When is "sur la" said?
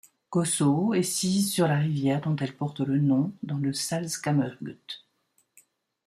1.53-1.77